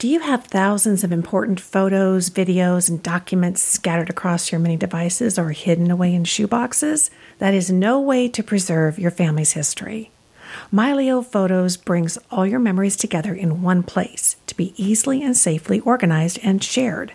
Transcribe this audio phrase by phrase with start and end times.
[0.00, 5.38] Do you have thousands of important photos, videos, and documents scattered across your many devices
[5.38, 7.10] or hidden away in shoeboxes?
[7.36, 10.10] That is no way to preserve your family's history.
[10.72, 15.80] Mylio Photos brings all your memories together in one place to be easily and safely
[15.80, 17.12] organized and shared.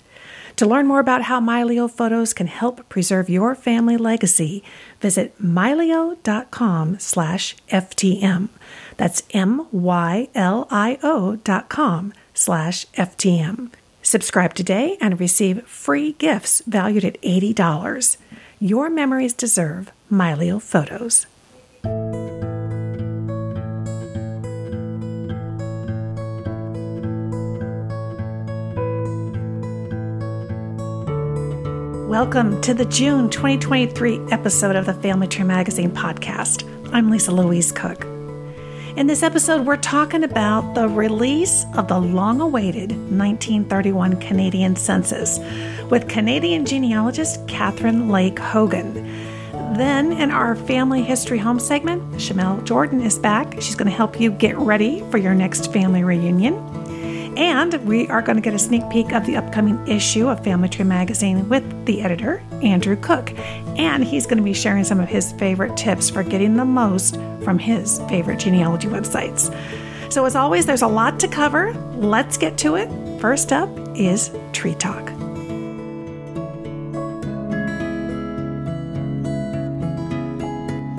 [0.58, 4.64] To learn more about how Mylio Photos can help preserve your family legacy,
[5.02, 8.50] visit mylio.com slash FTM.
[8.98, 9.76] That's M-Y-L-I-O
[11.38, 13.72] dot com slash FTM.
[14.04, 18.18] Subscribe today and receive free gifts valued at $80.
[18.60, 21.26] Your memories deserve Mylio Photos.
[32.08, 36.64] Welcome to the June 2023 episode of the Family Tree Magazine podcast.
[36.94, 38.15] I'm Lisa Louise Cooke.
[38.98, 45.38] In this episode, we're talking about the release of the long awaited 1931 Canadian Census
[45.90, 48.94] with Canadian genealogist Kathryn Lake Hogan.
[49.76, 53.56] Then, in our family history home segment, Shamele Jordon is back.
[53.56, 56.54] She's going to help you get ready for your next family reunion.
[57.38, 60.70] And we are going to get a sneak peek of the upcoming issue of Family
[60.70, 63.32] Tree Magazine with the editor, Andrew Cook.
[63.78, 67.16] And he's going to be sharing some of his favorite tips for getting the most
[67.44, 69.54] from his favorite genealogy websites.
[70.12, 71.74] So, as always, there's a lot to cover.
[71.98, 72.90] Let's get to it.
[73.20, 75.15] First up is Tree Talk.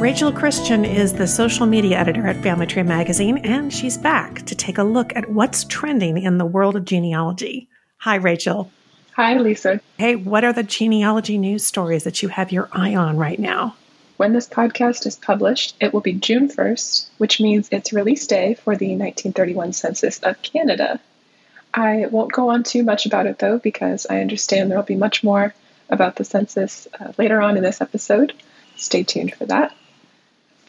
[0.07, 4.55] Rachel Christian is the social media editor at Family Tree Magazine, and she's back to
[4.55, 7.69] take a look at what's trending in the world of genealogy.
[7.97, 8.71] Hi, Rachel.
[9.17, 9.81] Hi, Lisa.
[9.99, 13.75] Hey, what are the genealogy news stories that you have your eye on right now?
[14.17, 18.55] When this podcast is published, it will be June 1st, which means it's release day
[18.55, 21.01] for the 1931 Census of Canada.
[21.75, 24.95] I won't go on too much about it though, because I understand there will be
[24.95, 25.53] much more
[25.91, 28.35] about the census uh, later on in this episode.
[28.77, 29.75] Stay tuned for that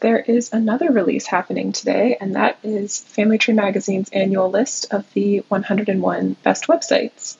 [0.00, 5.04] there is another release happening today, and that is Family Tree Magazine's annual list of
[5.12, 7.36] the 101 best websites.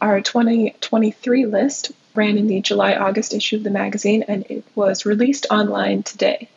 [0.00, 5.06] Our 2023 list ran in the July August issue of the magazine, and it was
[5.06, 6.48] released online today.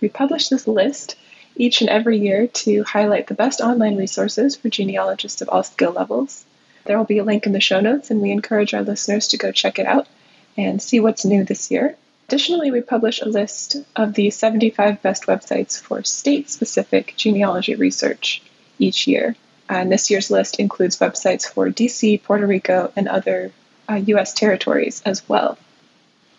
[0.00, 1.16] We publish this list
[1.56, 5.92] each and every year to highlight the best online resources for genealogists of all skill
[5.92, 6.44] levels.
[6.86, 9.36] There will be a link in the show notes, and we encourage our listeners to
[9.36, 10.08] go check it out
[10.56, 11.96] and see what's new this year.
[12.28, 18.42] Additionally, we publish a list of the 75 best websites for state specific genealogy research
[18.78, 19.36] each year.
[19.68, 23.52] And this year's list includes websites for DC, Puerto Rico, and other
[23.90, 25.58] uh, US territories as well.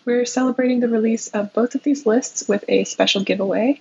[0.04, 3.80] We're celebrating the release of both of these lists with a special giveaway.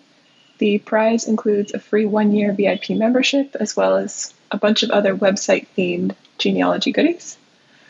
[0.60, 4.92] The prize includes a free one year VIP membership as well as a bunch of
[4.92, 7.38] other website themed genealogy goodies.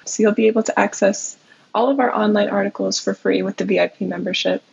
[0.06, 1.38] So you'll be able to access
[1.75, 4.63] all of our online articles for free with the VIP membership,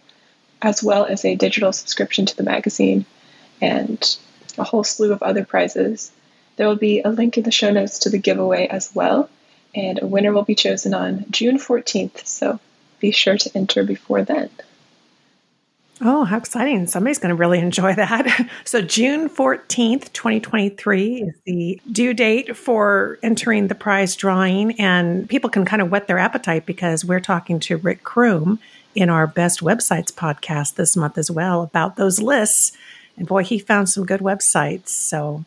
[0.62, 3.04] as well as a digital subscription to the magazine
[3.60, 4.16] and
[4.56, 6.12] a whole slew of other prizes.
[6.56, 9.28] There will be a link in the show notes to the giveaway as well,
[9.74, 12.60] and a winner will be chosen on June 14th, so
[13.00, 14.48] be sure to enter before then.
[16.00, 16.86] Oh, how exciting.
[16.86, 18.50] Somebody's going to really enjoy that.
[18.64, 24.81] so, June 14th, 2023 is the due date for entering the prize drawing.
[24.81, 28.58] And people can kind of whet their appetite because we're talking to Rick Crume
[28.94, 32.72] in our Best Websites podcast this month as well about those lists.
[33.16, 34.88] And boy, he found some good websites.
[34.88, 35.44] So,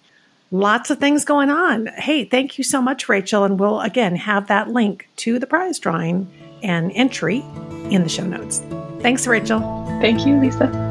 [0.52, 1.88] lots of things going on.
[1.88, 3.44] Hey, thank you so much, Rachel.
[3.44, 6.32] And we'll again have that link to the prize drawing
[6.66, 7.46] and entry
[7.92, 8.62] in the show notes.
[9.02, 9.60] Thanks, Rachel.
[10.02, 10.86] Thank you, Lisa.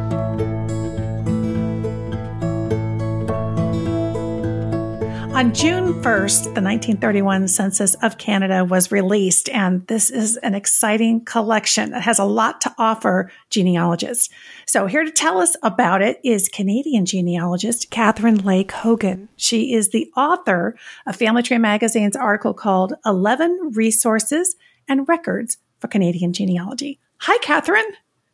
[5.34, 11.24] On June 1st, the 1931 Census of Canada was released, and this is an exciting
[11.24, 14.28] collection that has a lot to offer genealogists.
[14.64, 19.28] So, here to tell us about it is Canadian genealogist Kathryn Lake Hogan.
[19.34, 24.54] She is the author of Family Tree Magazine's article called 11 Resources
[24.88, 26.98] and Records for Canadian Genealogy.
[27.20, 27.84] Hi, Kathryn.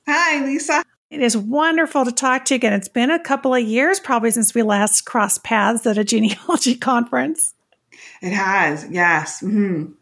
[0.06, 0.85] Hi, Lisa.
[1.11, 2.73] It is wonderful to talk to you again.
[2.73, 6.76] It's been a couple of years probably since we last crossed paths at a genealogy
[6.76, 7.55] conference.
[8.23, 9.43] It has, yes.
[9.43, 9.94] Mm-hmm.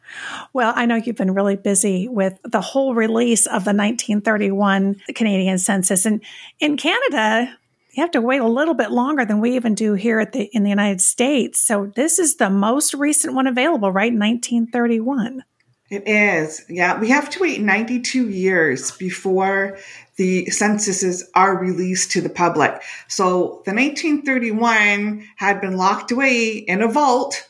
[0.53, 5.57] Well, I know you've been really busy with the whole release of the 1931 Canadian
[5.57, 6.05] Census.
[6.05, 6.23] And
[6.61, 7.57] in Canada,
[7.93, 10.51] you have to wait a little bit longer than we even do here at the
[10.53, 11.61] in the United States.
[11.61, 14.13] So this is the most recent one available, right?
[14.13, 15.45] 1931.
[15.91, 16.65] It is.
[16.69, 16.99] Yeah.
[17.01, 19.79] We have to wait 92 years before
[20.17, 22.83] the censuses are released to the public.
[23.07, 27.49] So the 1931 had been locked away in a vault.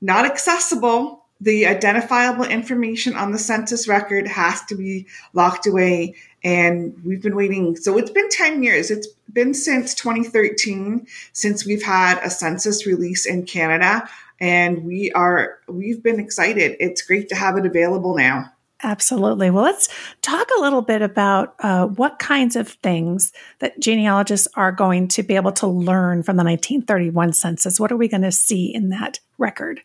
[0.00, 1.24] not accessible.
[1.40, 6.14] The identifiable information on the census record has to be locked away.
[6.44, 7.76] And we've been waiting.
[7.76, 8.90] So it's been 10 years.
[8.90, 14.08] It's been since 2013 since we've had a census release in Canada.
[14.40, 16.76] And we are, we've been excited.
[16.80, 18.50] It's great to have it available now.
[18.82, 19.50] Absolutely.
[19.50, 19.88] Well, let's
[20.20, 25.22] talk a little bit about uh, what kinds of things that genealogists are going to
[25.22, 27.80] be able to learn from the 1931 census.
[27.80, 29.80] What are we going to see in that record?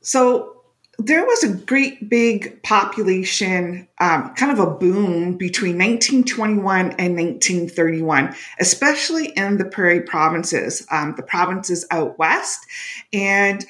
[0.00, 0.55] So,
[0.98, 8.34] there was a great big population, um, kind of a boom between 1921 and 1931,
[8.58, 12.60] especially in the prairie provinces, um, the provinces out west.
[13.12, 13.64] And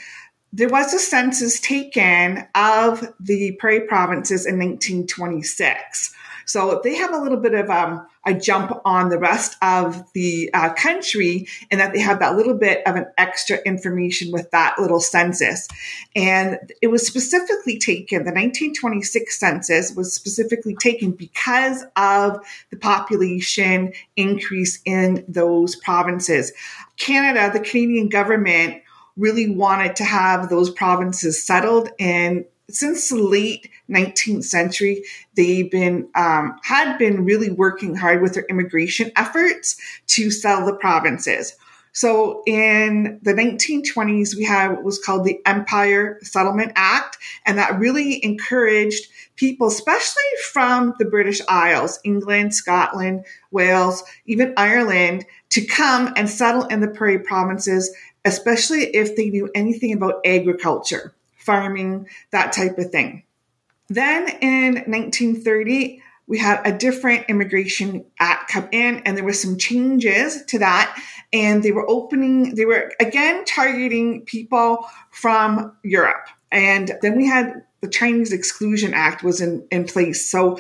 [0.52, 6.14] there was a census taken of the prairie provinces in 1926.
[6.46, 10.50] So they have a little bit of um, a jump on the rest of the
[10.52, 14.76] uh, country and that they have that little bit of an extra information with that
[14.78, 15.69] little census.
[16.17, 23.93] And it was specifically taken, the 1926 census was specifically taken because of the population
[24.17, 26.52] increase in those provinces.
[26.96, 28.82] Canada, the Canadian government,
[29.17, 31.88] really wanted to have those provinces settled.
[31.99, 35.05] And since the late 19th century,
[35.35, 39.77] they've been um, had been really working hard with their immigration efforts
[40.09, 41.56] to settle the provinces.
[41.93, 47.17] So in the 1920s, we had what was called the Empire Settlement Act,
[47.47, 49.06] and that really encouraged
[49.37, 50.23] people, especially
[50.53, 56.88] from the British Isles, England, Scotland, Wales, even Ireland, to come and settle in the
[56.88, 57.91] prairie provinces
[58.27, 63.23] especially if they knew anything about agriculture, farming, that type of thing.
[63.88, 69.59] Then in 1930, we had a different immigration act come in and there were some
[69.59, 71.00] changes to that
[71.33, 77.62] and they were opening they were again targeting people from europe and then we had
[77.81, 80.59] the chinese exclusion act was in, in place so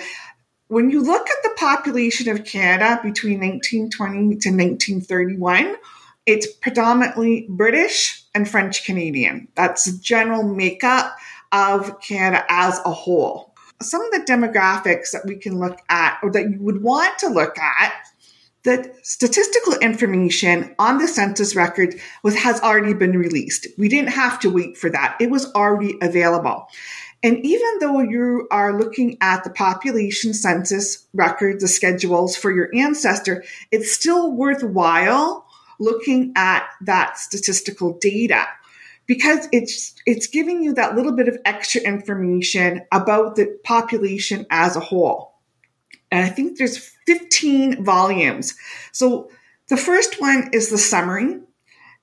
[0.68, 5.76] when you look at the population of canada between 1920 to 1931
[6.26, 9.46] it's predominantly British and French Canadian.
[9.54, 11.16] That's the general makeup
[11.56, 13.54] of Canada as a whole.
[13.80, 17.28] Some of the demographics that we can look at or that you would want to
[17.28, 17.92] look at
[18.64, 23.68] the statistical information on the census record was has already been released.
[23.78, 25.16] We didn't have to wait for that.
[25.20, 26.68] It was already available.
[27.22, 32.68] And even though you are looking at the population census record, the schedules for your
[32.74, 35.46] ancestor, it's still worthwhile
[35.78, 38.46] looking at that statistical data
[39.06, 44.76] because it's it's giving you that little bit of extra information about the population as
[44.76, 45.34] a whole.
[46.10, 48.54] And I think there's 15 volumes.
[48.92, 49.30] So
[49.68, 51.40] the first one is the summary.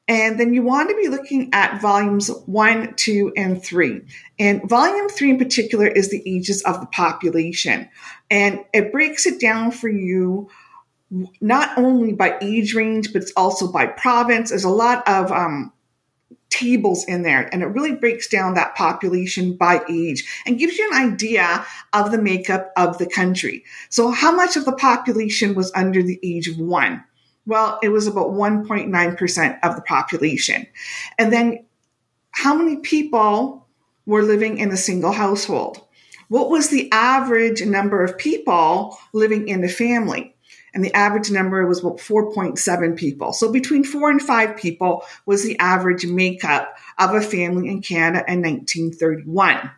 [0.05, 4.01] And then you want to be looking at volumes one, two, and three.
[4.37, 7.89] And volume three in particular is the ages of the population.
[8.29, 10.49] And it breaks it down for you
[11.41, 14.49] not only by age range, but it's also by province.
[14.49, 15.71] There's a lot of um,
[16.53, 20.87] tables in there, and it really breaks down that population by age and gives you
[20.93, 23.63] an idea of the makeup of the country.
[23.89, 27.03] So, how much of the population was under the age of one?
[27.45, 30.67] Well, it was about 1.9% of the population.
[31.17, 31.65] And then,
[32.31, 33.67] how many people
[34.05, 35.81] were living in a single household?
[36.29, 40.32] What was the average number of people living in a family?
[40.73, 43.33] And the average number was about 4.7 people.
[43.33, 48.25] So between four and five people was the average makeup of a family in Canada
[48.27, 49.71] in 1931.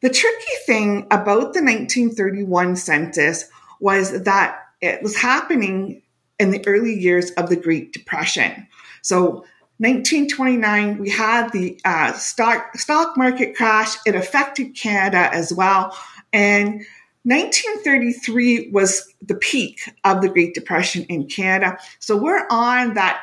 [0.00, 3.48] The tricky thing about the 1931 census
[3.80, 6.02] was that it was happening
[6.38, 8.66] in the early years of the Great Depression.
[9.02, 9.44] So
[9.78, 13.96] 1929, we had the uh, stock stock market crash.
[14.06, 15.96] It affected Canada as well,
[16.32, 16.84] and
[17.24, 21.78] 1933 was the peak of the Great Depression in Canada.
[21.98, 23.18] So we're on that,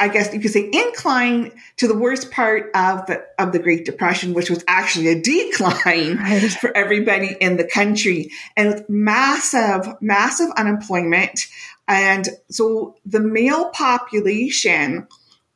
[0.00, 3.84] I guess you could say, incline to the worst part of the of the Great
[3.84, 6.50] Depression, which was actually a decline right.
[6.50, 11.46] for everybody in the country, and with massive, massive unemployment.
[11.86, 15.06] And so the male population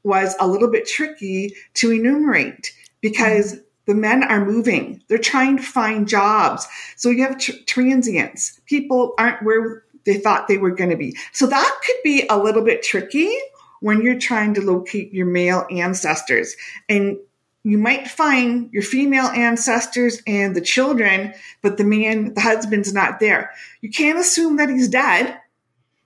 [0.04, 3.62] was a little bit tricky to enumerate because mm-hmm.
[3.86, 5.02] The men are moving.
[5.08, 6.66] They're trying to find jobs.
[6.96, 8.60] So you have tr- transients.
[8.66, 11.16] People aren't where they thought they were going to be.
[11.32, 13.34] So that could be a little bit tricky
[13.80, 16.56] when you're trying to locate your male ancestors.
[16.88, 17.18] And
[17.62, 23.20] you might find your female ancestors and the children, but the man, the husband's not
[23.20, 23.50] there.
[23.80, 25.38] You can't assume that he's dead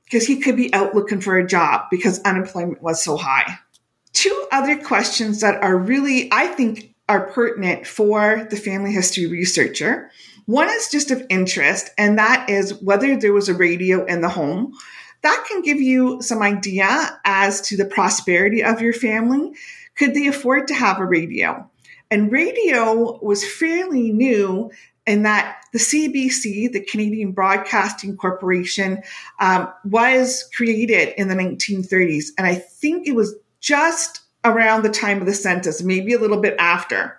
[0.05, 3.59] because he could be out looking for a job because unemployment was so high.
[4.13, 10.11] two other questions that are really, I think, are pertinent for the family history researcher.
[10.47, 14.29] One is just of interest, and that is whether there was a radio in the
[14.29, 14.75] home.
[15.23, 19.53] That can give you some idea as to the prosperity of your family.
[19.97, 21.69] Could they afford to have a radio?
[22.11, 24.71] And radio was fairly new
[25.07, 29.03] in that the CBC, the Canadian Broadcasting Corporation,
[29.41, 32.27] um, was created in the 1930s.
[32.39, 36.41] And I think it was just around the time of the census, maybe a little
[36.41, 37.19] bit after.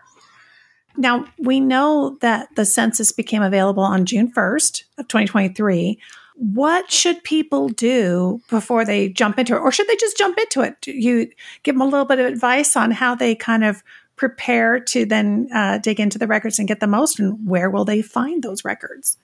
[0.98, 6.00] Now, we know that the census became available on June 1st of 2023.
[6.36, 9.60] What should people do before they jump into it?
[9.60, 10.80] Or should they just jump into it?
[10.82, 11.30] Do you
[11.64, 13.84] give them a little bit of advice on how they kind of
[14.16, 17.86] prepare to then uh, dig into the records and get the most, and where will
[17.86, 19.18] they find those records?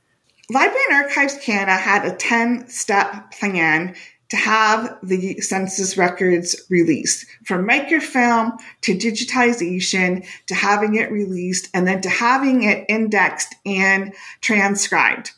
[0.49, 3.95] Library and Archives Canada had a 10 step plan
[4.29, 11.87] to have the census records released from microfilm to digitization to having it released and
[11.87, 15.31] then to having it indexed and transcribed.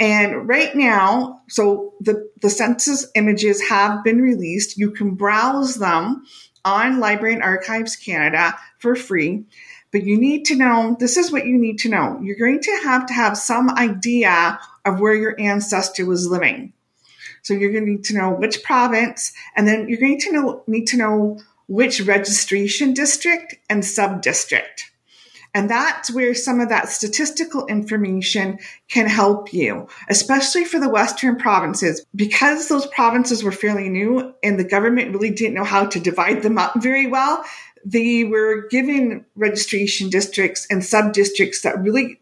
[0.00, 4.78] And right now, so the, the census images have been released.
[4.78, 6.24] You can browse them
[6.64, 9.44] on Library and Archives Canada for free.
[9.90, 12.20] But you need to know this is what you need to know.
[12.22, 16.74] You're going to have to have some idea of where your ancestor was living.
[17.48, 20.62] So you're going to need to know which province, and then you're going to know,
[20.66, 24.92] need to know which registration district and sub district.
[25.54, 28.58] And that's where some of that statistical information
[28.90, 32.04] can help you, especially for the Western provinces.
[32.14, 36.42] Because those provinces were fairly new and the government really didn't know how to divide
[36.42, 37.42] them up very well,
[37.82, 42.20] they were given registration districts and sub districts that really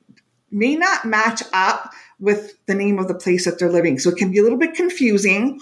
[0.52, 3.98] may not match up with the name of the place that they're living.
[3.98, 5.60] So it can be a little bit confusing.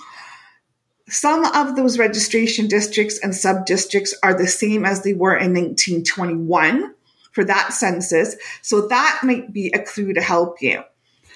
[1.09, 5.53] Some of those registration districts and sub districts are the same as they were in
[5.53, 6.95] 1921
[7.33, 8.37] for that census.
[8.63, 10.83] So that might be a clue to help you.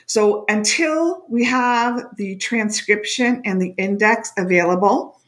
[0.06, 5.20] So until we have the transcription and the index available,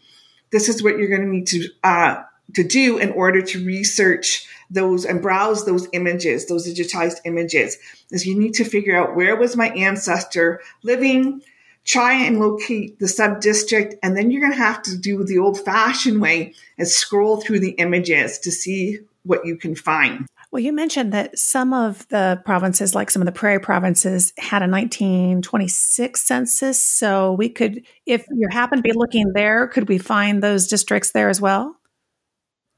[0.52, 2.23] this is what you're going to need to uh,
[2.54, 7.76] to do in order to research those and browse those images, those digitized images.
[8.11, 11.42] Is you need to figure out where was my ancestor living,
[11.85, 15.38] try and locate the sub district, and then you're going to have to do the
[15.38, 20.26] old fashioned way and scroll through the images to see what you can find.
[20.50, 24.62] Well, you mentioned that some of the provinces, like some of the prairie provinces, had
[24.62, 26.83] a 1926 census.
[26.83, 31.12] So we could, if you happen to be looking there, could we find those districts
[31.12, 31.76] there as well?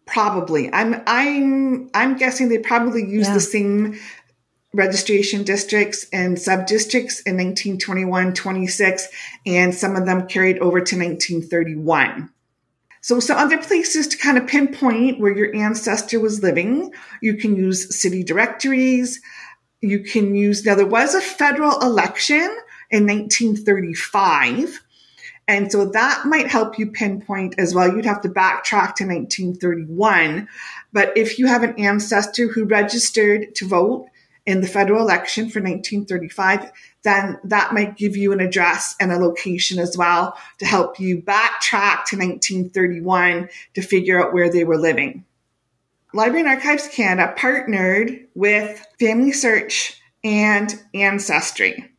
[0.07, 0.73] Probably.
[0.73, 3.35] I'm I'm I'm guessing they probably use yeah.
[3.35, 3.99] the same
[4.75, 9.09] registration districts and sub districts in 1921, 26,
[9.47, 12.31] and some of them carried over to 1931.
[13.03, 17.57] So some other places to kind of pinpoint where your ancestor was living, you can
[17.57, 19.21] use city directories.
[19.81, 22.57] You can use, now there was a federal election
[22.91, 24.81] in 1935.
[25.49, 27.95] And so that might help you pinpoint as well.
[27.95, 30.49] You'd have to backtrack to 1931.
[30.93, 34.07] But if you have an ancestor who registered to vote
[34.47, 36.73] in the federal election for 1935,
[37.03, 41.19] then that might give you an address and a location as well to help you
[41.19, 45.25] backtrack to 1931 to figure out where they were living.
[46.15, 51.92] Library and Archives Canada partnered with Family Search and Ancestry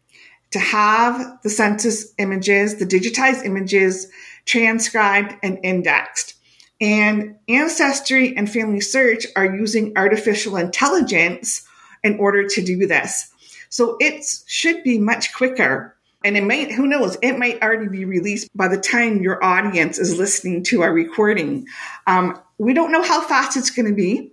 [0.54, 4.08] to have the census images, the digitized images,
[4.46, 6.36] transcribed and indexed.
[6.80, 11.68] And Ancestry and Family Search are using artificial intelligence
[12.04, 13.32] in order to do this.
[13.70, 15.96] So it should be much quicker.
[16.24, 19.98] And it might, who knows, it might already be released by the time your audience
[19.98, 21.66] is listening to our recording.
[22.06, 24.32] Um, we don't know how fast it's going to be.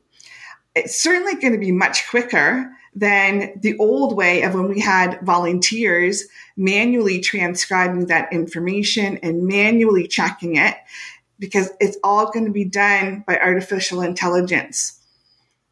[0.75, 5.21] It's certainly going to be much quicker than the old way of when we had
[5.23, 6.25] volunteers
[6.57, 10.77] manually transcribing that information and manually checking it
[11.39, 15.01] because it's all going to be done by artificial intelligence.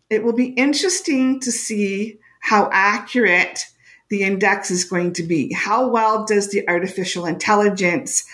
[0.09, 3.67] It will be interesting to see how accurate
[4.09, 5.53] the index is going to be.
[5.53, 8.25] How well does the artificial intelligence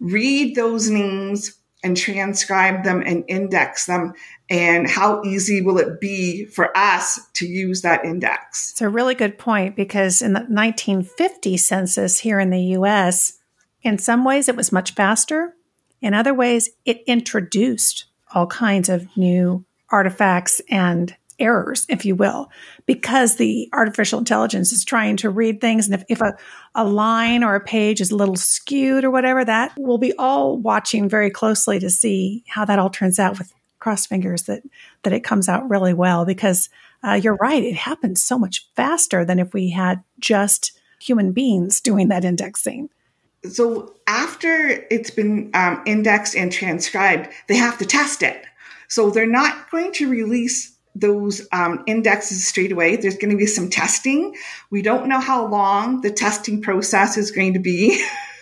[0.00, 4.14] read those names and transcribe them and index them?
[4.50, 8.72] And how easy will it be for us to use that index?
[8.72, 13.38] It's a really good point because in the 1950 census here in the US,
[13.82, 15.54] in some ways it was much faster.
[16.02, 22.50] In other ways, it introduced all kinds of new artifacts and errors, if you will,
[22.86, 25.86] because the artificial intelligence is trying to read things.
[25.86, 26.36] And if, if a,
[26.74, 30.58] a line or a page is a little skewed or whatever, that we'll be all
[30.58, 33.52] watching very closely to see how that all turns out with
[33.84, 34.62] cross fingers that,
[35.02, 36.70] that it comes out really well because
[37.06, 37.62] uh, you're right.
[37.62, 42.88] It happens so much faster than if we had just human beings doing that indexing.
[43.46, 48.46] So after it's been um, indexed and transcribed, they have to test it.
[48.88, 52.96] So they're not going to release those um, indexes straight away.
[52.96, 54.34] There's going to be some testing.
[54.70, 58.02] We don't know how long the testing process is going to be.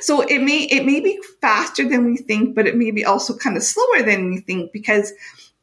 [0.00, 3.36] so it may it may be faster than we think, but it may be also
[3.36, 5.12] kind of slower than we think because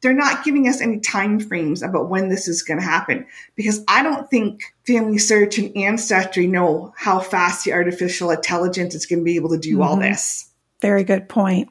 [0.00, 3.26] they're not giving us any time frames about when this is going to happen.
[3.54, 9.06] Because I don't think Family Search and Ancestry know how fast the artificial intelligence is
[9.06, 9.82] going to be able to do mm-hmm.
[9.82, 10.48] all this.
[10.80, 11.68] Very good point.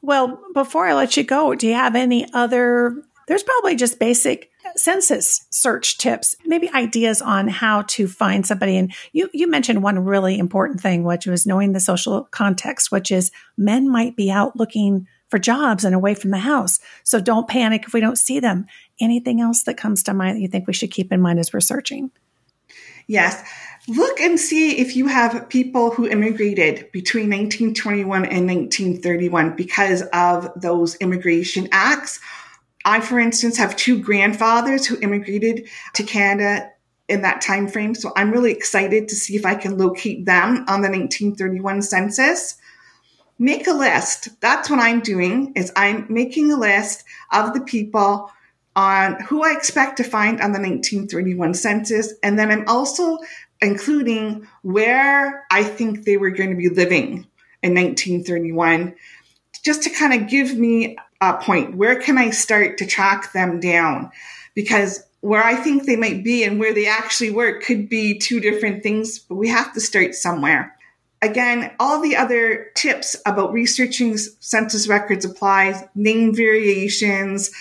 [0.00, 2.96] Well, before I let you go, do you have any other
[3.28, 8.76] there's probably just basic census search tips, maybe ideas on how to find somebody.
[8.76, 13.10] And you, you mentioned one really important thing, which was knowing the social context, which
[13.10, 16.78] is men might be out looking for jobs and away from the house.
[17.04, 18.66] So don't panic if we don't see them.
[19.00, 21.52] Anything else that comes to mind that you think we should keep in mind as
[21.52, 22.10] we're searching?
[23.06, 23.42] Yes.
[23.88, 30.50] Look and see if you have people who immigrated between 1921 and 1931 because of
[30.54, 32.20] those immigration acts
[32.84, 36.70] I, for instance, have two grandfathers who immigrated to Canada
[37.08, 37.94] in that time frame.
[37.94, 42.56] So I'm really excited to see if I can locate them on the 1931 census.
[43.38, 44.40] Make a list.
[44.40, 48.30] That's what I'm doing is I'm making a list of the people
[48.74, 52.14] on who I expect to find on the 1931 census.
[52.22, 53.18] And then I'm also
[53.60, 57.26] including where I think they were going to be living
[57.62, 58.94] in 1931
[59.62, 61.76] just to kind of give me uh, point?
[61.76, 64.10] Where can I start to track them down?
[64.54, 68.40] Because where I think they might be and where they actually work could be two
[68.40, 70.76] different things, but we have to start somewhere.
[71.22, 77.52] Again, all the other tips about researching census records apply, name variations.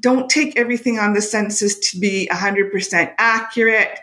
[0.00, 3.96] Don't take everything on the census to be 100% accurate.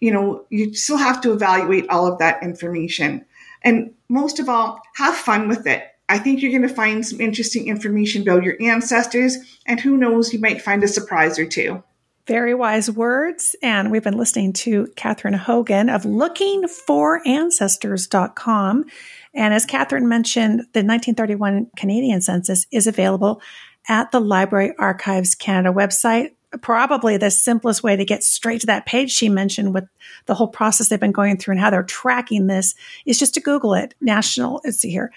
[0.00, 3.26] You know, you still have to evaluate all of that information.
[3.60, 7.20] And most of all, have fun with it I think you're going to find some
[7.20, 11.84] interesting information about your ancestors, and who knows, you might find a surprise or two.
[12.26, 13.54] Very wise words.
[13.62, 18.84] And we've been listening to Kathryn Hogan of lookingforancestors.com.
[19.32, 23.40] And as Kathryn mentioned, the 1931 Canadian census is available
[23.88, 26.32] at the Library Archives Canada website.
[26.60, 29.84] Probably the simplest way to get straight to that page she mentioned with
[30.26, 32.74] the whole process they've been going through and how they're tracking this
[33.06, 33.94] is just to Google it.
[34.02, 35.12] National, let's see here,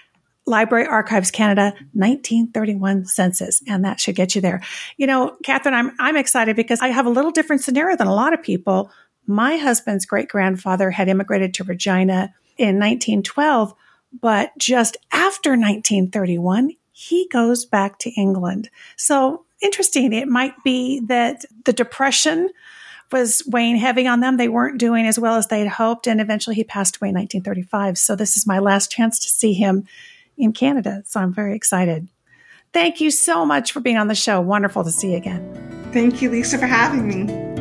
[0.52, 4.62] Library Archives Canada 1931 census, and that should get you there.
[4.98, 8.14] You know, Kathryn, I'm I'm excited because I have a little different scenario than a
[8.14, 8.92] lot of people.
[9.26, 13.74] My husband's great grandfather had immigrated to Regina in 1912,
[14.20, 18.70] but just after 1931, he goes back to England.
[18.98, 20.14] So interesting.
[20.14, 22.50] It might be that the depression
[23.12, 24.38] was weighing heavy on them.
[24.38, 26.08] They weren't doing as well as they had hoped.
[26.08, 27.98] And eventually he passed away in 1935.
[27.98, 29.86] So this is my last chance to see him
[30.42, 31.04] in Canada.
[31.06, 32.08] So I'm very excited.
[32.74, 34.40] Thank you so much for being on the show.
[34.40, 35.90] Wonderful to see you again.
[35.92, 37.52] Thank you, Lisa, for having me.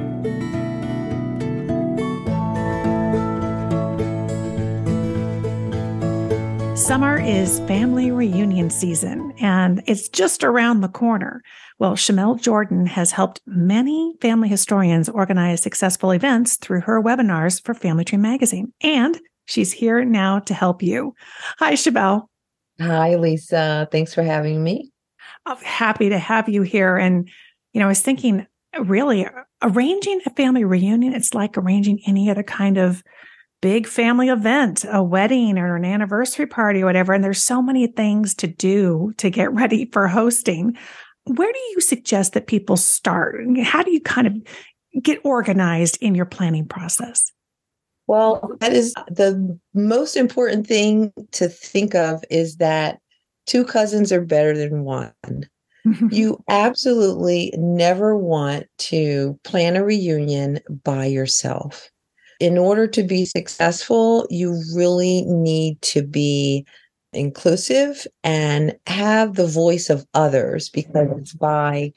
[6.76, 11.42] Summer is family reunion season and it's just around the corner.
[11.78, 17.74] Well, Shamele Jordon has helped many family historians organize successful events through her webinars for
[17.74, 18.72] Family Tree Magazine.
[18.80, 21.14] And she's here now to help you.
[21.58, 22.26] Hi, Shamele.
[22.80, 23.88] Hi, Lisa.
[23.92, 24.90] Thanks for having me.
[25.46, 26.96] I'm happy to have you here.
[26.96, 27.28] And,
[27.72, 28.46] you know, I was thinking
[28.78, 29.26] really
[29.62, 33.02] arranging a family reunion, it's like arranging any other kind of
[33.60, 37.12] big family event, a wedding or an anniversary party or whatever.
[37.12, 40.76] And there's so many things to do to get ready for hosting.
[41.24, 43.36] Where do you suggest that people start?
[43.62, 47.30] How do you kind of get organized in your planning process?
[48.10, 52.98] Well, that is the most important thing to think of is that
[53.46, 55.12] two cousins are better than one.
[56.10, 61.88] you absolutely never want to plan a reunion by yourself.
[62.40, 66.66] In order to be successful, you really need to be
[67.12, 71.92] inclusive and have the voice of others because it's by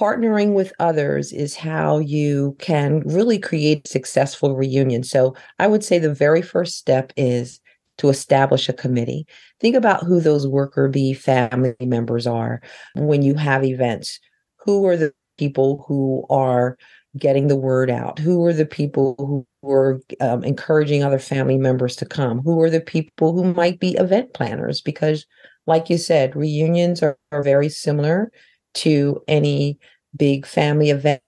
[0.00, 5.02] partnering with others is how you can really create successful reunion.
[5.02, 7.60] So I would say the very first step is
[7.98, 9.26] to establish a committee.
[9.60, 12.62] Think about who those worker bee family members are
[12.94, 14.18] when you have events.
[14.64, 16.78] Who are the people who are
[17.18, 18.18] getting the word out?
[18.18, 22.40] Who are the people who are um, encouraging other family members to come?
[22.40, 24.80] Who are the people who might be event planners?
[24.80, 25.26] Because,
[25.66, 28.32] like you said, reunions are, are very similar
[28.74, 29.78] to any
[30.16, 31.22] big family event.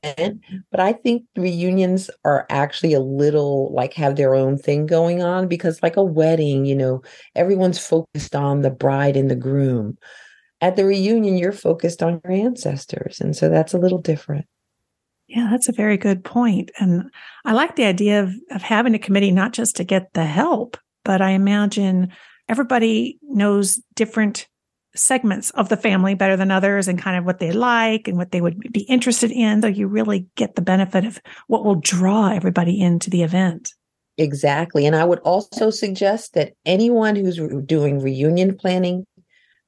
[0.71, 5.49] But I think reunions are actually a little like have their own thing going on
[5.49, 7.03] because, like a wedding, you know,
[7.35, 9.97] everyone's focused on the bride and the groom.
[10.61, 13.21] At the reunion, you're focused on your ancestors.
[13.21, 14.47] And so that's a little different.
[15.29, 16.71] Yeah, that's a very good point.
[16.79, 17.05] And
[17.45, 20.77] I like the idea of, of having a committee, not just to get the help,
[21.05, 22.13] but I imagine
[22.49, 24.47] everybody knows different
[24.95, 28.31] segments of the family better than others and kind of what they like and what
[28.31, 29.63] they would be interested in.
[29.63, 33.73] So you really get the benefit of what will draw everybody into the event.
[34.19, 34.87] Exactly.
[34.87, 39.07] And I would also suggest that anyone who's doing reunion planning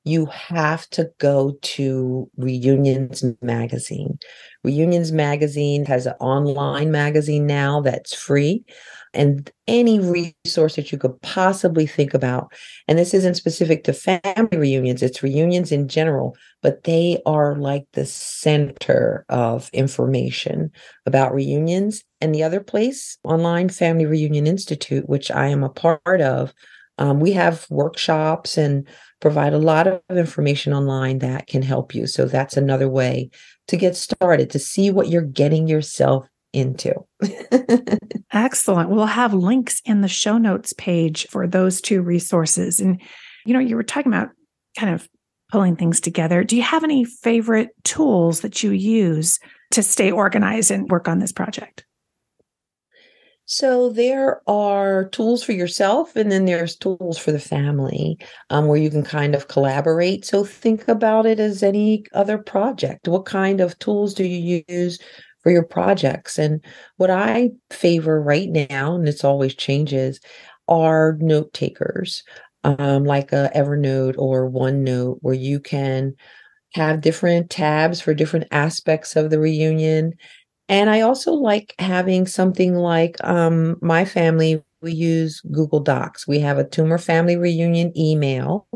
[0.05, 4.19] you have to go to Reunions Magazine.
[4.63, 8.65] Reunions Magazine has an online magazine now that's free
[9.15, 12.53] and any resource that you could possibly think about.
[12.89, 17.87] And this isn't specific to family reunions, it's reunions in general, but they are like
[17.93, 20.71] the center of information
[21.07, 22.03] about reunions.
[22.21, 26.55] And the other place, Online Family Reunion Institute, which I am a part of,
[26.99, 28.87] um, we have workshops and
[29.21, 32.07] provide a lot of information online that can help you.
[32.07, 33.31] So that's another way
[33.69, 36.95] to get started, to see what you're getting yourself into.
[38.33, 38.91] Excellent.
[38.91, 42.81] We'll have links in the show notes page for those two resources.
[42.81, 43.01] And,
[43.45, 44.31] you know, you were talking about
[44.79, 45.09] kind of
[45.51, 46.45] pulling things together.
[46.45, 49.39] Do you have any favorite tools that you use
[49.73, 51.85] to stay organized and work on this project?
[53.47, 58.79] So there are tools for yourself, and then there's tools for the family um, where
[58.79, 60.25] you can kind of collaborate.
[60.25, 63.07] So think about it as any other project.
[63.07, 64.99] What kind of tools do you use
[65.45, 66.39] for your projects?
[66.41, 66.65] And
[66.97, 70.21] what I favor right now, and it's always changes,
[70.69, 72.25] are note takers,
[72.65, 76.15] um, like a Evernote or OneNote, where you can
[76.75, 80.15] have different tabs for different aspects of the reunion
[80.69, 86.27] and I also like having something like um, my family, we use Google Docs.
[86.27, 88.67] We have a Toomer Family Reunion email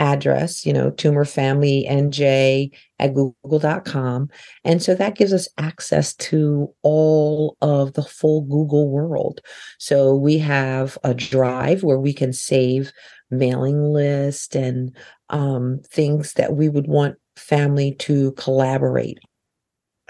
[0.00, 4.28] address, you know, Toomer Family NJ at google.com.
[4.64, 9.40] And so that gives us access to all of the full Google world.
[9.78, 12.92] So we have a drive where we can save
[13.30, 14.96] mailing list and
[15.28, 19.20] um, things that we would want family to collaborate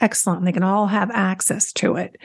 [0.00, 0.44] excellent.
[0.44, 2.16] They can all have access to it.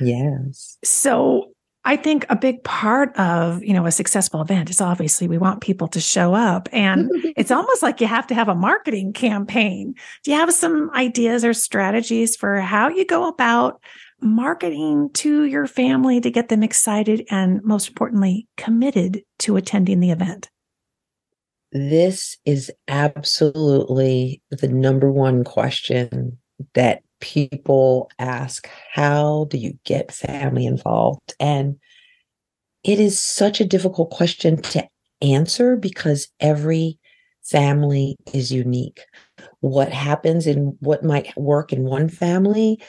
[0.00, 0.78] Yes.
[0.84, 1.53] So
[1.86, 5.60] I think a big part of, you know, a successful event is obviously we want
[5.60, 9.94] people to show up and it's almost like you have to have a marketing campaign.
[10.22, 13.82] Do you have some ideas or strategies for how you go about
[14.20, 20.10] marketing to your family to get them excited and most importantly committed to attending the
[20.10, 20.48] event?
[21.72, 26.38] This is absolutely the number one question
[26.74, 31.34] that people ask, How do you get family involved?
[31.40, 31.76] And
[32.84, 34.86] it is such a difficult question to
[35.22, 36.98] answer because every
[37.42, 39.00] family is unique.
[39.60, 42.82] What happens in what might work in one family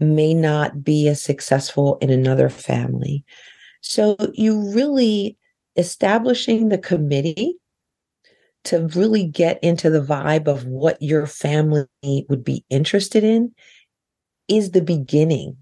[0.00, 3.22] may not be as successful in another family.
[3.82, 5.36] So you really
[5.76, 7.58] establishing the committee
[8.64, 13.52] to really get into the vibe of what your family would be interested in
[14.48, 15.56] is the beginning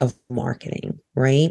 [0.00, 1.50] of marketing, right?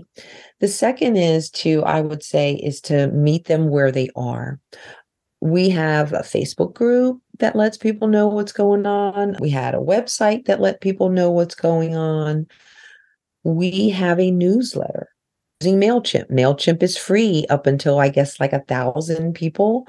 [0.60, 4.60] The second is to, I would say, is to meet them where they are.
[5.41, 9.36] We have a Facebook group that lets people know what's going on.
[9.39, 12.47] We had a website that let people know what's going on.
[13.43, 15.10] We have a newsletter
[15.62, 16.31] using MailChimp.
[16.31, 19.88] MailChimp is free up until I guess like a thousand people.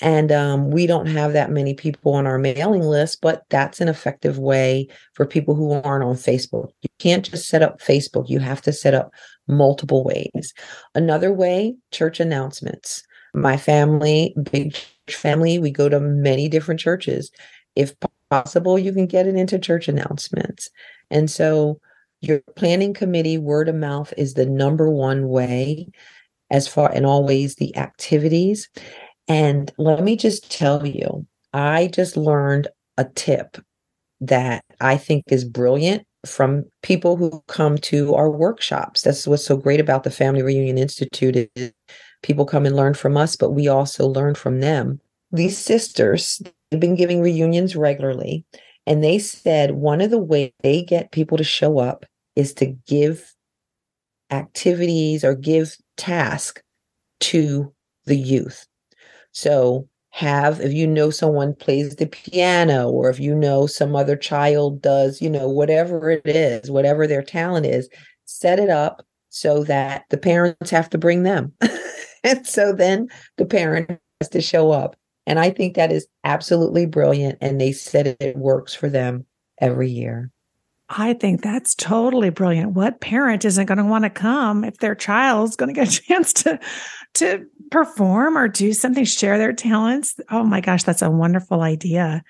[0.00, 3.88] And um, we don't have that many people on our mailing list, but that's an
[3.88, 6.70] effective way for people who aren't on Facebook.
[6.82, 9.12] You can't just set up Facebook, you have to set up
[9.46, 10.54] multiple ways.
[10.94, 13.02] Another way, church announcements.
[13.34, 14.76] My family, big
[15.08, 17.30] family, we go to many different churches.
[17.76, 17.94] If
[18.30, 20.68] possible, you can get it into church announcements.
[21.10, 21.80] And so
[22.20, 25.88] your planning committee word of mouth is the number one way
[26.50, 28.68] as far and always the activities
[29.30, 33.58] and let me just tell you, I just learned a tip
[34.20, 39.02] that I think is brilliant from people who come to our workshops.
[39.02, 41.72] That's what's so great about the Family Reunion Institute is
[42.22, 45.00] people come and learn from us, but we also learn from them.
[45.32, 48.44] These sisters have been giving reunions regularly
[48.86, 52.04] And they said one of the ways they get people to show up
[52.36, 53.34] is to give
[54.30, 56.62] activities or give tasks
[57.20, 57.72] to
[58.06, 58.66] the youth.
[59.32, 64.16] So have if you know someone plays the piano or if you know some other
[64.16, 67.88] child does, you know, whatever it is, whatever their talent is,
[68.24, 71.52] set it up so that the parents have to bring them.
[72.24, 74.96] and so then the parent has to show up.
[75.26, 77.38] And I think that is absolutely brilliant.
[77.40, 79.26] And they said it works for them
[79.60, 80.30] every year.
[80.90, 82.72] I think that's totally brilliant.
[82.72, 86.02] What parent isn't going to want to come if their child's going to get a
[86.02, 86.58] chance to
[87.14, 90.18] to perform or do something, share their talents?
[90.30, 92.24] Oh my gosh, that's a wonderful idea.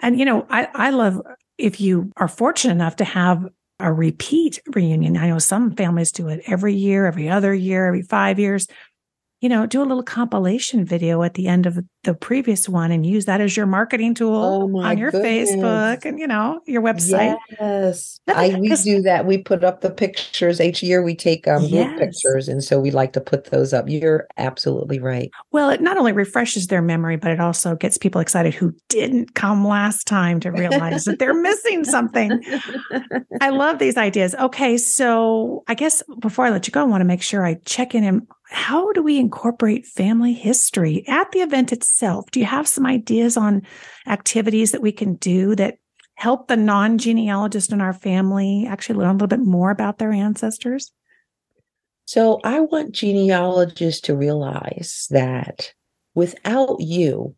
[0.00, 1.20] And you know, I I love
[1.58, 3.44] if you are fortunate enough to have
[3.80, 5.16] a repeat reunion.
[5.16, 8.68] I know some families do it every year, every other year, every 5 years
[9.42, 13.04] you know, do a little compilation video at the end of the previous one and
[13.04, 15.50] use that as your marketing tool oh on your goodness.
[15.50, 17.36] Facebook and, you know, your website.
[17.58, 18.20] Yes.
[18.28, 19.26] I, we do that.
[19.26, 21.02] We put up the pictures each year.
[21.02, 21.88] We take um, yes.
[21.88, 22.48] group pictures.
[22.48, 23.88] And so we like to put those up.
[23.88, 25.28] You're absolutely right.
[25.50, 29.34] Well, it not only refreshes their memory, but it also gets people excited who didn't
[29.34, 32.40] come last time to realize that they're missing something.
[33.40, 34.36] I love these ideas.
[34.36, 34.78] Okay.
[34.78, 37.96] So I guess before I let you go, I want to make sure I check
[37.96, 42.30] in and how do we incorporate family history at the event itself?
[42.30, 43.62] Do you have some ideas on
[44.06, 45.78] activities that we can do that
[46.14, 50.12] help the non genealogist in our family actually learn a little bit more about their
[50.12, 50.92] ancestors?
[52.04, 55.72] So, I want genealogists to realize that
[56.14, 57.34] without you,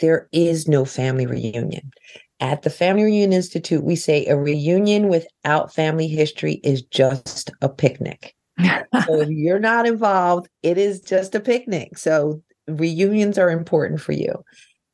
[0.00, 1.92] there is no family reunion.
[2.40, 7.68] At the Family Reunion Institute, we say a reunion without family history is just a
[7.68, 11.98] picnic so if you're not involved, it is just a picnic.
[11.98, 14.44] So reunions are important for you.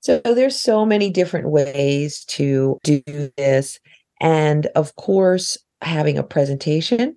[0.01, 3.03] So there's so many different ways to do
[3.37, 3.81] this.
[4.21, 7.17] And of course, having a presentation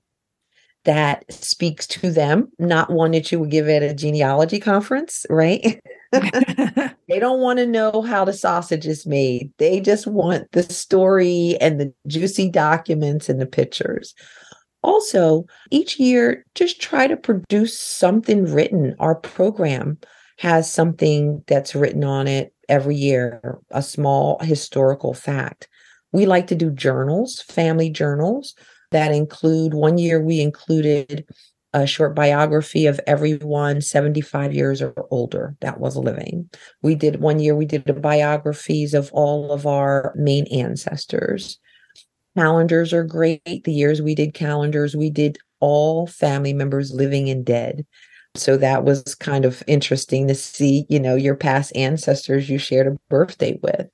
[0.86, 5.82] that speaks to them, not one that you would give at a genealogy conference, right?
[6.14, 9.52] they don't want to know how the sausage is made.
[9.58, 14.16] They just want the story and the juicy documents and the pictures.
[14.84, 18.96] Also, each year, just try to produce something written.
[19.00, 19.98] Our program
[20.38, 25.68] has something that's written on it every year, a small historical fact.
[26.12, 28.56] We like to do journals, family journals
[28.92, 31.26] that include one year we included
[31.74, 36.50] a short biography of everyone 75 years or older that was living.
[36.82, 41.60] We did one year, we did the biographies of all of our main ancestors.
[42.38, 43.64] Calendars are great.
[43.64, 47.84] The years we did calendars, we did all family members living and dead.
[48.36, 52.86] So that was kind of interesting to see, you know, your past ancestors you shared
[52.86, 53.88] a birthday with.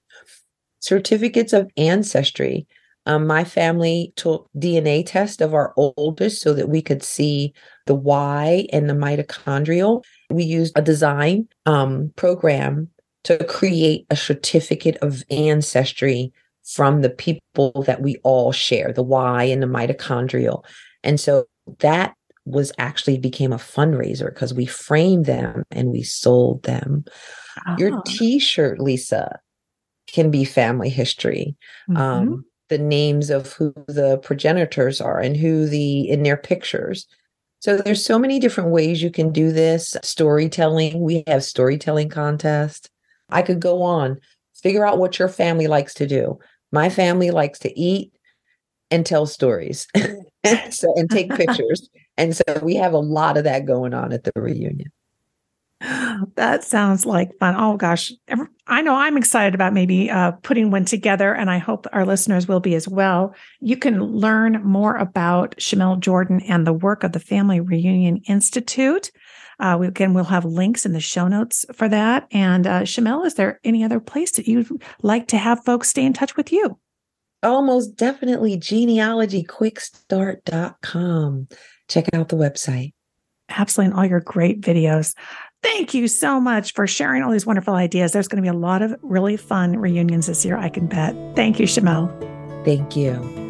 [0.81, 2.67] Certificates of ancestry.
[3.05, 7.53] Um, my family took DNA test of our oldest so that we could see
[7.85, 10.03] the Y and the mitochondrial.
[10.29, 12.89] We used a design um, program
[13.23, 19.43] to create a certificate of ancestry from the people that we all share, the Y
[19.43, 20.63] and the mitochondrial.
[21.03, 21.45] And so
[21.79, 27.05] that was actually became a fundraiser because we framed them and we sold them.
[27.77, 28.01] Your ah.
[28.05, 29.39] t-shirt, Lisa,
[30.07, 31.55] can be family history.
[31.89, 31.97] Mm-hmm.
[31.97, 37.05] Um, the names of who the progenitors are and who the in their pictures.
[37.59, 39.95] So there's so many different ways you can do this.
[40.03, 42.89] Storytelling, we have storytelling contest.
[43.29, 44.19] I could go on.
[44.55, 46.39] Figure out what your family likes to do.
[46.73, 48.11] My family likes to eat
[48.91, 49.87] and tell stories
[50.71, 51.89] so, and take pictures.
[52.17, 54.91] and so we have a lot of that going on at the reunion.
[56.35, 57.55] That sounds like fun.
[57.57, 58.11] Oh gosh,
[58.67, 62.47] I know I'm excited about maybe uh, putting one together, and I hope our listeners
[62.47, 63.35] will be as well.
[63.59, 69.11] You can learn more about Shamele Jordon and the work of the Family Reunion Institute.
[69.59, 72.27] Uh, we, again, we'll have links in the show notes for that.
[72.31, 74.69] And uh, Shamele, is there any other place that you'd
[75.01, 76.77] like to have folks stay in touch with you?
[77.41, 81.47] Almost definitely genealogyquickstart.com.
[81.89, 82.93] Check out the website.
[83.49, 83.91] Absolutely.
[83.91, 85.15] And all your great videos.
[85.61, 88.11] Thank you so much for sharing all these wonderful ideas.
[88.11, 91.15] There's going to be a lot of really fun reunions this year, I can bet.
[91.35, 92.65] Thank you, Shamele.
[92.65, 93.42] Thank you.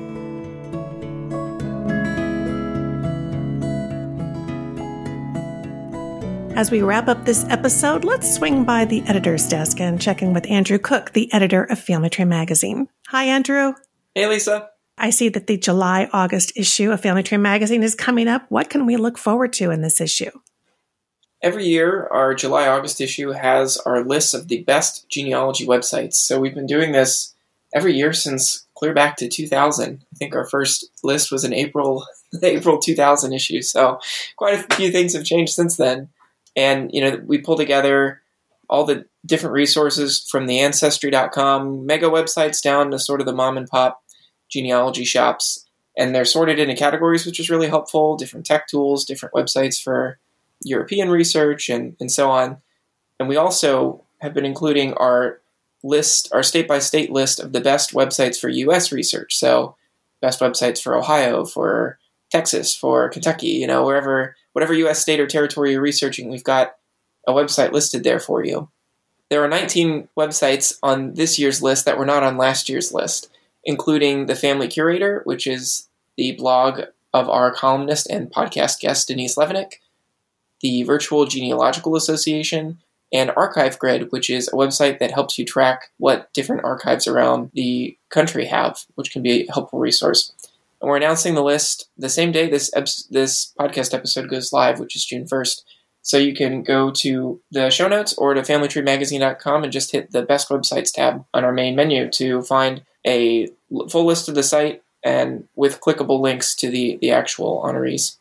[6.55, 10.33] As we wrap up this episode, let's swing by the editor's desk and check in
[10.33, 12.89] with Andrew Cook, the editor of Family Tree Magazine.
[13.07, 13.73] Hi, Andrew.
[14.13, 14.69] Hey, Lisa.
[14.95, 18.45] I see that the July August issue of Family Tree Magazine is coming up.
[18.49, 20.29] What can we look forward to in this issue?
[21.41, 26.13] Every year, our July August issue has our list of the best genealogy websites.
[26.13, 27.33] So we've been doing this
[27.73, 30.05] every year since clear back to 2000.
[30.13, 33.63] I think our first list was in April, the April 2000 issue.
[33.63, 33.99] So
[34.35, 36.09] quite a few things have changed since then.
[36.55, 38.21] And, you know, we pull together
[38.69, 43.57] all the different resources from the ancestry.com mega websites down to sort of the mom
[43.57, 44.03] and pop
[44.49, 45.65] genealogy shops.
[45.97, 50.19] And they're sorted into categories, which is really helpful different tech tools, different websites for
[50.63, 52.57] European research, and, and so on.
[53.19, 55.41] And we also have been including our
[55.83, 59.35] list, our state by state list of the best websites for US research.
[59.35, 59.75] So,
[60.21, 61.99] best websites for Ohio, for
[62.33, 66.75] Texas, for Kentucky, you know, wherever, whatever US state or territory you're researching, we've got
[67.27, 68.69] a website listed there for you.
[69.29, 73.29] There are 19 websites on this year's list that were not on last year's list,
[73.63, 76.81] including the Family Curator, which is the blog
[77.13, 79.73] of our columnist and podcast guest Denise Levenick,
[80.61, 82.79] the Virtual Genealogical Association,
[83.13, 87.51] and Archive Grid, which is a website that helps you track what different archives around
[87.53, 90.33] the country have, which can be a helpful resource.
[90.83, 92.69] And we're announcing the list the same day this
[93.09, 95.61] this podcast episode goes live, which is June 1st.
[96.01, 100.23] So you can go to the show notes or to familytreemagazine.com and just hit the
[100.23, 103.47] best websites tab on our main menu to find a
[103.89, 108.17] full list of the site and with clickable links to the, the actual honorees.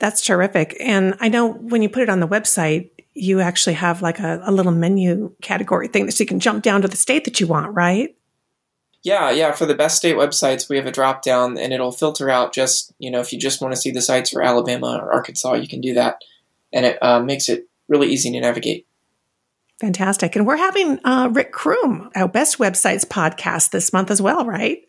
[0.00, 0.76] That's terrific.
[0.80, 4.40] And I know when you put it on the website, you actually have like a,
[4.42, 7.46] a little menu category thing so you can jump down to the state that you
[7.46, 8.15] want, right?
[9.06, 9.52] Yeah, yeah.
[9.52, 12.92] For the best state websites, we have a drop down and it'll filter out just,
[12.98, 15.68] you know, if you just want to see the sites for Alabama or Arkansas, you
[15.68, 16.24] can do that.
[16.72, 18.84] And it uh, makes it really easy to navigate.
[19.80, 20.34] Fantastic.
[20.34, 24.82] And we're having uh, Rick Crume, our Best Websites podcast this month as well, right?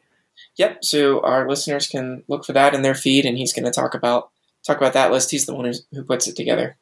[0.56, 0.84] Yep.
[0.84, 3.94] So our listeners can look for that in their feed, and he's going to talk
[3.94, 4.32] about
[4.66, 5.30] talk about that list.
[5.30, 6.76] He's the one who puts it together.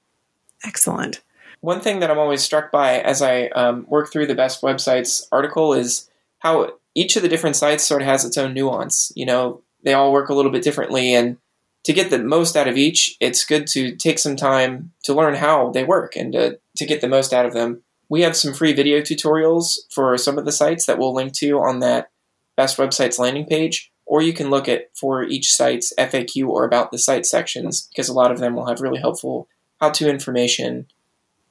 [0.63, 1.21] Excellent.
[1.60, 5.28] One thing that I'm always struck by as I um, work through the best websites
[5.34, 9.12] article is how each of the different sites sort of has its own nuance.
[9.15, 11.38] You know, they all work a little bit differently, and
[11.84, 15.36] to get the most out of each, it's good to take some time to learn
[15.36, 17.84] how they work and to, to get the most out of them.
[18.10, 21.60] We have some free video tutorials for some of the sites that we'll link to
[21.60, 22.10] on that
[22.55, 26.91] Best Websites landing page, or you can look at for each site's FAQ or about
[26.91, 29.47] the site sections because a lot of them will have really helpful
[29.79, 30.88] how to information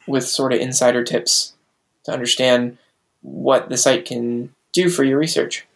[0.07, 1.54] with sort of insider tips
[2.04, 2.78] to understand
[3.20, 5.66] what the site can do for your research.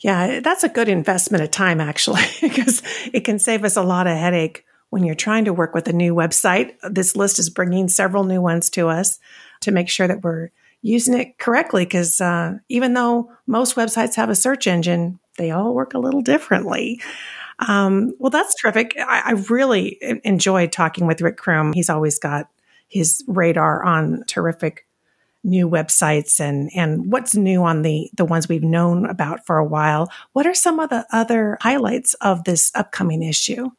[0.00, 4.06] Yeah, that's a good investment of time actually, because it can save us a lot
[4.06, 6.74] of headache when you're trying to work with a new website.
[6.82, 9.18] This list is bringing several new ones to us
[9.60, 10.50] to make sure that we're
[10.82, 11.84] using it correctly.
[11.84, 16.22] Because uh, even though most websites have a search engine, they all work a little
[16.22, 17.00] differently.
[17.58, 18.94] Um, well, that's terrific.
[18.98, 21.72] I, I, really enjoyed talking with Rick Crume.
[21.74, 22.50] He's always got
[22.86, 24.85] his radar on terrific
[25.46, 29.64] new websites and and what's new on the the ones we've known about for a
[29.64, 30.10] while.
[30.32, 33.70] What are some of the other highlights of this upcoming issue?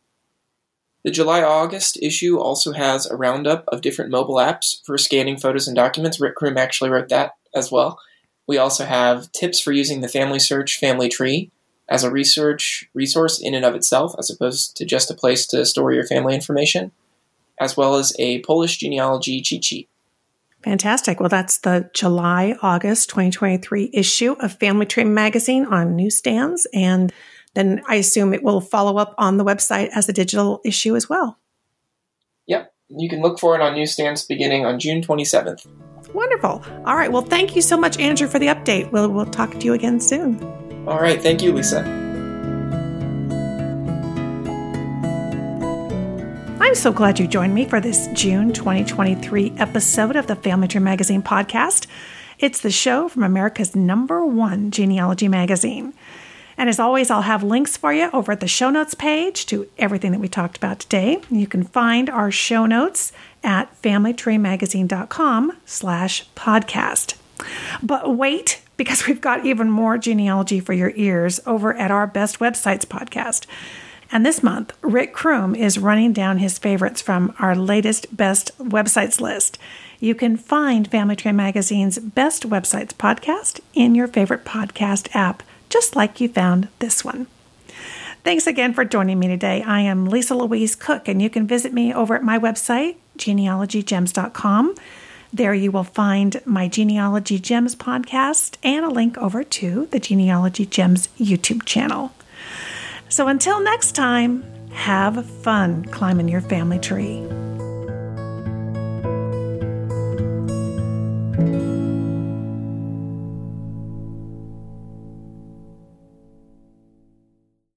[1.03, 5.67] The July August issue also has a roundup of different mobile apps for scanning photos
[5.67, 6.19] and documents.
[6.19, 7.99] Rick Crume actually wrote that as well.
[8.47, 11.51] We also have tips for using the Family Search Family Tree
[11.89, 15.65] as a research resource in and of itself, as opposed to just a place to
[15.65, 16.91] store your family information,
[17.59, 19.89] as well as a Polish genealogy cheat sheet.
[20.63, 21.19] Fantastic.
[21.19, 26.67] Well, that's the July August 2023 issue of Family Tree Magazine on newsstands.
[26.73, 27.13] And
[27.53, 31.07] then I assume it will follow up on the website as a digital issue as
[31.07, 31.39] well.
[32.47, 32.73] Yep.
[32.89, 35.67] You can look for it on newsstands beginning on June 27th.
[36.13, 36.63] Wonderful.
[36.85, 37.11] All right.
[37.11, 38.91] Well, thank you so much, Andrew, for the update.
[38.91, 40.41] We'll, we'll talk to you again soon.
[40.87, 41.21] All right.
[41.21, 42.06] Thank you, Lisa.
[46.67, 50.81] I'm so glad you joined me for this June 2023 episode of the Family Tree
[50.81, 51.87] Magazine podcast.
[52.39, 55.93] It's the show from America's number one genealogy magazine.
[56.57, 59.69] And as always, I'll have links for you over at the show notes page to
[59.77, 61.21] everything that we talked about today.
[61.31, 63.13] You can find our show notes
[63.45, 67.15] at familytreemagazine.com slash podcast.
[67.81, 72.39] But wait, because we've got even more genealogy for your ears over at our Best
[72.39, 73.45] Websites podcast.
[74.11, 79.19] And this month, Rick Crume is running down his favorites from our latest best websites
[79.19, 79.57] list.
[79.99, 85.95] You can find Family Tree Magazine's Best Websites podcast in your favorite podcast app, just
[85.95, 87.27] like you found this one.
[88.23, 89.63] Thanks again for joining me today.
[89.63, 94.75] I am Lisa Louise Cooke, and you can visit me over at my website, genealogygems.com.
[95.33, 100.65] There you will find my Genealogy Gems podcast and a link over to the Genealogy
[100.65, 102.11] Gems YouTube channel.
[103.09, 107.25] So until next time, have fun climbing your family tree.